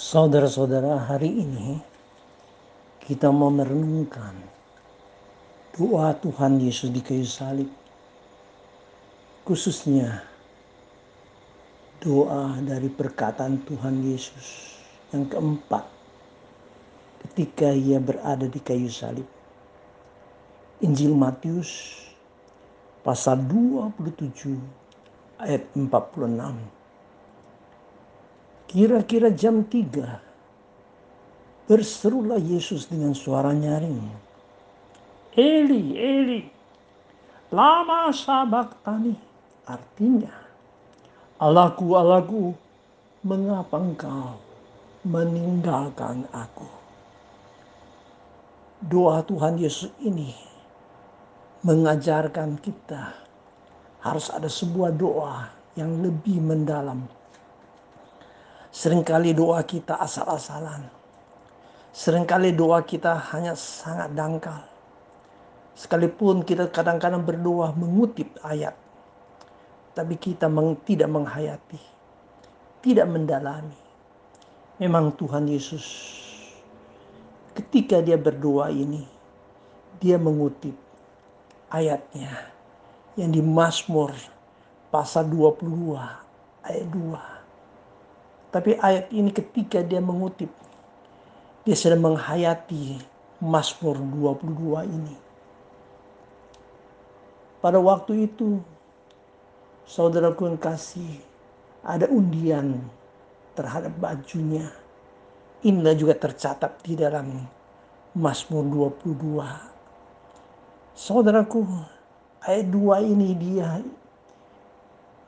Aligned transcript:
Saudara-saudara, 0.00 0.96
hari 0.96 1.28
ini 1.28 1.76
kita 3.04 3.28
mau 3.28 3.52
merenungkan 3.52 4.32
doa 5.76 6.16
Tuhan 6.16 6.56
Yesus 6.56 6.88
di 6.88 7.04
kayu 7.04 7.28
salib. 7.28 7.68
Khususnya 9.44 10.24
doa 12.00 12.56
dari 12.64 12.88
perkataan 12.88 13.60
Tuhan 13.68 14.00
Yesus 14.00 14.72
yang 15.12 15.28
keempat 15.28 15.84
ketika 17.28 17.68
ia 17.68 18.00
berada 18.00 18.48
di 18.48 18.56
kayu 18.56 18.88
salib. 18.88 19.28
Injil 20.80 21.12
Matius 21.12 22.00
pasal 23.04 23.44
27 23.44 24.16
ayat 25.44 25.68
46 25.76 26.79
Kira-kira 28.70 29.34
jam 29.34 29.66
3 29.66 31.66
berserulah 31.66 32.38
Yesus 32.38 32.86
dengan 32.86 33.10
suara 33.18 33.50
nyaring. 33.50 33.98
Eli, 35.34 35.98
Eli, 35.98 36.46
lama 37.50 38.14
tani. 38.86 39.18
Artinya, 39.66 40.30
Allahku, 41.42 41.98
Allahku, 41.98 42.54
mengapa 43.26 43.82
engkau 43.82 44.38
meninggalkan 45.02 46.30
aku? 46.30 46.70
Doa 48.86 49.18
Tuhan 49.26 49.58
Yesus 49.58 49.90
ini 49.98 50.30
mengajarkan 51.66 52.54
kita 52.62 53.18
harus 53.98 54.30
ada 54.30 54.46
sebuah 54.46 54.94
doa 54.94 55.50
yang 55.74 56.06
lebih 56.06 56.38
mendalam 56.38 57.10
Seringkali 58.70 59.34
doa 59.34 59.66
kita 59.66 59.98
asal-asalan. 59.98 60.86
Seringkali 61.90 62.54
doa 62.54 62.86
kita 62.86 63.18
hanya 63.34 63.58
sangat 63.58 64.14
dangkal. 64.14 64.62
Sekalipun 65.74 66.46
kita 66.46 66.70
kadang-kadang 66.70 67.26
berdoa 67.26 67.74
mengutip 67.74 68.30
ayat. 68.46 68.78
Tapi 69.90 70.14
kita 70.14 70.46
meng, 70.46 70.78
tidak 70.86 71.10
menghayati. 71.10 71.82
Tidak 72.78 73.06
mendalami. 73.10 73.74
Memang 74.78 75.18
Tuhan 75.18 75.50
Yesus 75.50 75.84
ketika 77.58 77.98
dia 77.98 78.14
berdoa 78.14 78.70
ini. 78.70 79.02
Dia 79.98 80.16
mengutip 80.16 80.72
ayatnya 81.68 82.54
yang 83.18 83.34
di 83.34 83.42
Mazmur 83.42 84.14
pasal 84.88 85.28
22 85.28 85.92
ayat 86.64 86.86
2 86.88 87.39
tapi 88.50 88.74
ayat 88.82 89.14
ini 89.14 89.30
ketika 89.30 89.78
dia 89.78 90.02
mengutip, 90.02 90.50
dia 91.62 91.78
sedang 91.78 92.02
menghayati 92.02 92.98
Mazmur 93.38 93.94
22 93.94 94.90
ini. 94.90 95.14
Pada 97.62 97.78
waktu 97.78 98.26
itu, 98.26 98.58
saudaraku 99.86 100.50
yang 100.50 100.58
kasih, 100.58 101.22
ada 101.86 102.10
undian 102.10 102.82
terhadap 103.54 103.94
bajunya. 104.02 104.66
Inilah 105.62 105.94
juga 105.94 106.18
tercatat 106.18 106.82
di 106.82 106.98
dalam 106.98 107.46
Mazmur 108.18 108.90
22. 108.98 109.46
Saudaraku, 110.98 111.70
ayat 112.42 112.66
2 112.66 113.14
ini 113.14 113.30
dia 113.38 113.78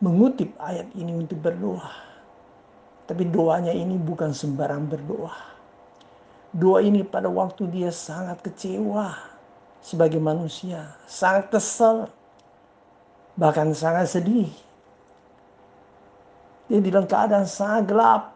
mengutip 0.03 0.51
ayat 0.59 0.91
ini 0.99 1.15
untuk 1.15 1.39
berdoa 1.39 2.12
tapi 3.13 3.29
doanya 3.29 3.77
ini 3.77 4.01
bukan 4.01 4.33
sembarang 4.33 4.89
berdoa. 4.89 5.37
Doa 6.49 6.81
ini 6.81 7.05
pada 7.05 7.29
waktu 7.29 7.69
dia 7.69 7.93
sangat 7.93 8.41
kecewa 8.41 9.13
sebagai 9.85 10.17
manusia, 10.17 10.97
sangat 11.05 11.53
kesal, 11.53 12.09
bahkan 13.37 13.77
sangat 13.77 14.17
sedih. 14.17 14.49
Dia 16.73 16.81
dalam 16.81 17.05
keadaan 17.05 17.45
sangat 17.45 17.93
gelap. 17.93 18.33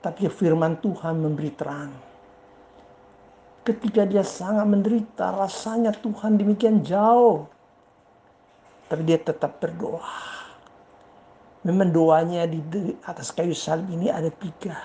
Tapi 0.00 0.24
firman 0.32 0.80
Tuhan 0.80 1.20
memberi 1.20 1.52
terang. 1.52 1.92
Ketika 3.60 4.08
dia 4.08 4.24
sangat 4.24 4.64
menderita, 4.64 5.36
rasanya 5.36 5.92
Tuhan 5.92 6.40
demikian 6.40 6.80
jauh. 6.80 7.44
Tapi 8.88 9.04
dia 9.04 9.20
tetap 9.20 9.60
berdoa 9.60 10.43
Memang 11.64 11.88
doanya 11.88 12.44
di 12.44 12.60
atas 13.08 13.32
kayu 13.32 13.56
salib 13.56 13.88
ini 13.88 14.12
ada 14.12 14.28
tiga. 14.28 14.76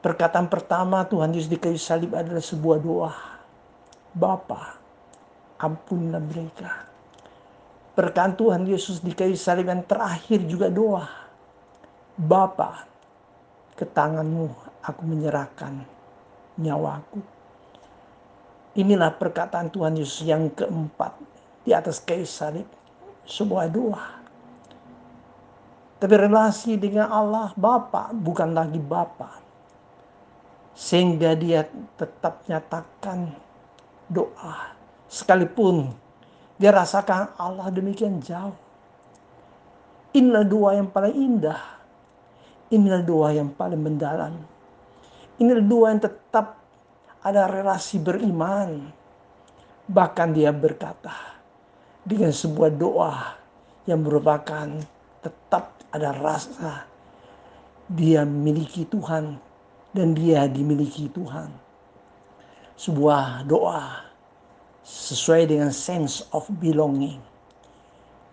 Perkataan 0.00 0.48
pertama 0.48 1.04
Tuhan 1.04 1.28
Yesus 1.28 1.52
di 1.52 1.60
kayu 1.60 1.76
salib 1.76 2.16
adalah 2.16 2.40
sebuah 2.40 2.78
doa. 2.80 3.12
Bapa, 4.16 4.80
ampunlah 5.60 6.24
mereka. 6.24 6.88
Perkataan 7.92 8.32
Tuhan 8.32 8.64
Yesus 8.64 9.04
di 9.04 9.12
kayu 9.12 9.36
salib 9.36 9.68
yang 9.68 9.84
terakhir 9.84 10.40
juga 10.48 10.72
doa. 10.72 11.04
Bapa, 12.16 12.88
ke 13.76 13.84
tanganmu 13.84 14.80
aku 14.80 15.02
menyerahkan 15.04 15.84
nyawaku. 16.56 17.20
Inilah 18.80 19.12
perkataan 19.12 19.68
Tuhan 19.68 20.00
Yesus 20.00 20.24
yang 20.24 20.48
keempat 20.48 21.12
di 21.60 21.76
atas 21.76 22.00
kayu 22.00 22.24
salib. 22.24 22.64
Sebuah 23.28 23.68
doa 23.68 24.15
tapi 25.96 26.14
relasi 26.16 26.76
dengan 26.76 27.08
Allah 27.08 27.56
Bapa 27.56 28.12
bukan 28.12 28.52
lagi 28.52 28.76
Bapa. 28.76 29.40
Sehingga 30.76 31.32
dia 31.32 31.64
tetap 31.96 32.44
nyatakan 32.44 33.32
doa. 34.12 34.76
Sekalipun 35.08 35.88
dia 36.60 36.68
rasakan 36.68 37.32
Allah 37.40 37.72
demikian 37.72 38.20
jauh. 38.20 38.52
Inilah 40.12 40.44
doa 40.44 40.70
yang 40.76 40.88
paling 40.88 41.16
indah. 41.16 41.60
Inilah 42.72 43.00
doa 43.04 43.28
yang 43.32 43.52
paling 43.52 43.80
mendalam. 43.80 44.36
Inilah 45.40 45.64
doa 45.64 45.86
yang 45.92 46.02
tetap 46.04 46.60
ada 47.24 47.48
relasi 47.48 48.00
beriman. 48.00 48.92
Bahkan 49.88 50.28
dia 50.36 50.52
berkata 50.52 51.40
dengan 52.04 52.32
sebuah 52.32 52.70
doa 52.72 53.14
yang 53.84 54.02
merupakan 54.02 54.95
tetap 55.26 55.82
ada 55.90 56.14
rasa 56.14 56.86
dia 57.90 58.22
memiliki 58.22 58.86
Tuhan 58.86 59.38
dan 59.90 60.14
dia 60.14 60.46
dimiliki 60.46 61.10
Tuhan. 61.10 61.50
Sebuah 62.76 63.46
doa 63.48 64.06
sesuai 64.86 65.50
dengan 65.50 65.72
sense 65.72 66.26
of 66.30 66.46
belonging. 66.62 67.18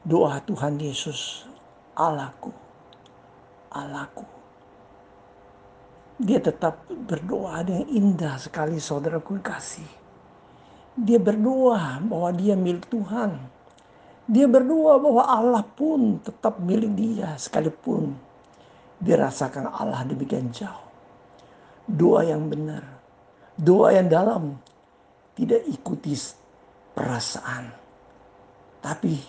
Doa 0.03 0.43
Tuhan 0.43 0.77
Yesus, 0.77 1.47
Allahku, 1.95 2.51
Allahku. 3.71 4.27
Dia 6.19 6.43
tetap 6.43 6.83
berdoa 7.07 7.63
dengan 7.63 7.87
indah 7.87 8.35
sekali 8.35 8.77
saudaraku 8.77 9.39
kasih. 9.39 9.87
Dia 10.93 11.17
berdoa 11.17 12.03
bahwa 12.03 12.29
dia 12.35 12.53
milik 12.53 12.85
Tuhan 12.91 13.52
dia 14.23 14.47
berdoa 14.47 14.99
bahwa 15.03 15.23
Allah 15.27 15.63
pun 15.75 16.19
tetap 16.23 16.55
milik 16.63 16.95
dia 16.95 17.35
sekalipun 17.35 18.15
dirasakan 19.03 19.67
Allah 19.67 20.07
demikian 20.07 20.47
jauh. 20.55 20.87
Doa 21.83 22.23
yang 22.23 22.47
benar, 22.47 22.79
doa 23.59 23.91
yang 23.91 24.07
dalam, 24.07 24.55
tidak 25.35 25.67
ikuti 25.67 26.15
perasaan, 26.95 27.67
tapi 28.79 29.19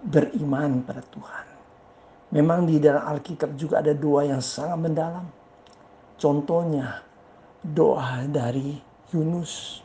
beriman 0.00 0.80
pada 0.80 1.04
Tuhan. 1.04 1.46
Memang 2.32 2.64
di 2.64 2.80
dalam 2.80 3.04
Alkitab 3.04 3.52
juga 3.60 3.84
ada 3.84 3.92
doa 3.92 4.24
yang 4.24 4.40
sangat 4.40 4.80
mendalam. 4.80 5.28
Contohnya 6.16 7.04
doa 7.60 8.24
dari 8.24 8.80
Yunus. 9.12 9.84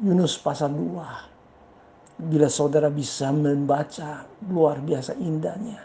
Yunus 0.00 0.40
pasal 0.40 0.72
2 0.72 1.35
Bila 2.16 2.48
saudara 2.48 2.88
bisa 2.88 3.28
membaca 3.28 4.24
luar 4.48 4.80
biasa 4.80 5.20
indahnya. 5.20 5.84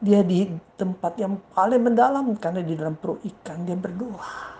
Dia 0.00 0.24
di 0.24 0.48
tempat 0.80 1.20
yang 1.20 1.36
paling 1.52 1.84
mendalam 1.84 2.32
karena 2.40 2.64
di 2.64 2.72
dalam 2.72 2.96
perut 2.96 3.20
ikan 3.20 3.68
dia 3.68 3.76
berdoa. 3.76 4.56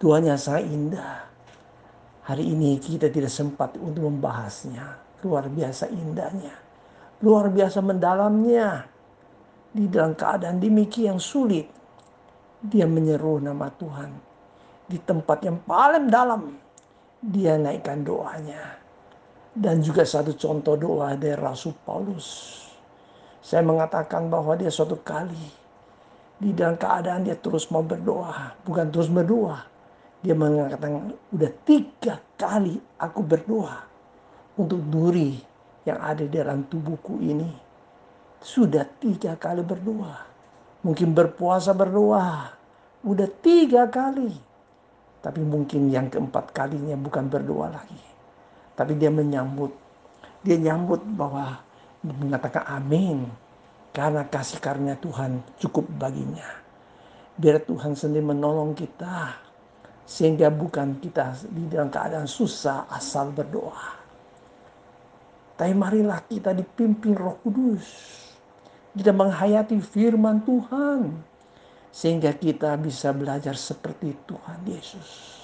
Doanya 0.00 0.40
sangat 0.40 0.64
indah. 0.72 1.28
Hari 2.24 2.56
ini 2.56 2.80
kita 2.80 3.12
tidak 3.12 3.28
sempat 3.28 3.76
untuk 3.76 4.08
membahasnya. 4.08 4.96
Luar 5.20 5.52
biasa 5.52 5.92
indahnya. 5.92 6.56
Luar 7.20 7.52
biasa 7.52 7.84
mendalamnya. 7.84 8.88
Di 9.76 9.92
dalam 9.92 10.16
keadaan 10.16 10.56
demikian 10.56 11.20
sulit. 11.20 11.68
Dia 12.64 12.88
menyeru 12.88 13.44
nama 13.44 13.68
Tuhan. 13.68 14.10
Di 14.88 14.96
tempat 15.04 15.44
yang 15.44 15.60
paling 15.68 16.08
dalam. 16.08 16.56
Dia 17.20 17.60
naikkan 17.60 18.00
doanya 18.00 18.85
dan 19.56 19.80
juga 19.80 20.04
satu 20.04 20.36
contoh 20.36 20.76
doa 20.76 21.16
dari 21.16 21.32
Rasul 21.32 21.72
Paulus. 21.80 22.60
Saya 23.40 23.64
mengatakan 23.64 24.28
bahwa 24.28 24.52
dia 24.52 24.68
suatu 24.68 25.00
kali 25.00 25.64
di 26.36 26.52
dalam 26.52 26.76
keadaan 26.76 27.24
dia 27.24 27.40
terus 27.40 27.72
mau 27.72 27.80
berdoa, 27.80 28.52
bukan 28.68 28.92
terus 28.92 29.08
berdoa. 29.08 29.64
Dia 30.20 30.36
mengatakan, 30.36 31.14
udah 31.32 31.52
tiga 31.64 32.20
kali 32.36 32.76
aku 33.00 33.20
berdoa 33.24 33.86
untuk 34.60 34.82
duri 34.92 35.40
yang 35.88 36.02
ada 36.04 36.26
di 36.26 36.34
dalam 36.36 36.66
tubuhku 36.68 37.16
ini. 37.22 37.48
Sudah 38.42 38.84
tiga 39.00 39.38
kali 39.40 39.64
berdoa. 39.64 40.26
Mungkin 40.84 41.16
berpuasa 41.16 41.72
berdoa. 41.72 42.52
Udah 43.06 43.28
tiga 43.40 43.86
kali. 43.88 44.34
Tapi 45.22 45.40
mungkin 45.46 45.88
yang 45.88 46.10
keempat 46.10 46.52
kalinya 46.52 46.98
bukan 46.98 47.30
berdoa 47.30 47.70
lagi. 47.70 48.15
Tapi 48.76 48.92
dia 48.94 49.08
menyambut. 49.08 49.72
Dia 50.44 50.60
nyambut 50.60 51.02
bahwa 51.16 51.64
mengatakan 52.04 52.62
amin 52.68 53.26
karena 53.90 54.28
kasih 54.28 54.60
karunia 54.60 54.94
Tuhan 55.00 55.40
cukup 55.56 55.88
baginya. 55.96 56.44
Biar 57.40 57.64
Tuhan 57.64 57.96
sendiri 57.96 58.22
menolong 58.22 58.76
kita. 58.76 59.42
Sehingga 60.06 60.54
bukan 60.54 61.02
kita 61.02 61.34
di 61.50 61.66
dalam 61.66 61.90
keadaan 61.90 62.30
susah 62.30 62.86
asal 62.86 63.34
berdoa. 63.34 63.98
Tapi 65.56 65.72
marilah 65.74 66.22
kita 66.22 66.54
dipimpin 66.54 67.16
roh 67.16 67.40
kudus. 67.42 67.88
Kita 68.94 69.10
menghayati 69.10 69.80
firman 69.82 70.46
Tuhan. 70.46 71.10
Sehingga 71.90 72.36
kita 72.36 72.76
bisa 72.78 73.10
belajar 73.10 73.56
seperti 73.56 74.14
Tuhan 74.28 74.62
Yesus. 74.68 75.35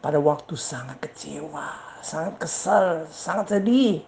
Pada 0.00 0.16
waktu 0.16 0.56
sangat 0.56 0.96
kecewa, 1.04 2.00
sangat 2.00 2.34
kesal, 2.40 3.04
sangat 3.12 3.60
sedih, 3.60 4.00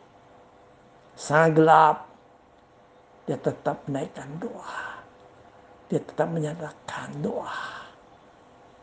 sangat 1.13 1.51
gelap, 1.61 1.97
dia 3.29 3.39
tetap 3.39 3.85
menaikkan 3.87 4.29
doa. 4.41 5.05
Dia 5.93 6.01
tetap 6.01 6.29
menyatakan 6.33 7.09
doa. 7.21 7.61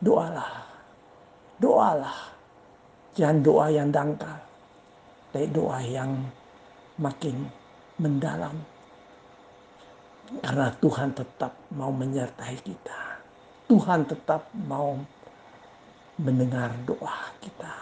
Doalah. 0.00 0.54
Doalah. 1.58 2.18
Jangan 3.18 3.38
doa 3.42 3.66
yang 3.68 3.90
dangkal. 3.90 4.40
Tapi 5.34 5.46
doa 5.50 5.78
yang 5.82 6.14
makin 6.96 7.50
mendalam. 7.98 8.54
Karena 10.40 10.70
Tuhan 10.78 11.10
tetap 11.12 11.52
mau 11.74 11.90
menyertai 11.90 12.56
kita. 12.62 13.00
Tuhan 13.66 14.06
tetap 14.06 14.46
mau 14.70 14.94
mendengar 16.20 16.70
doa 16.84 17.32
kita. 17.40 17.79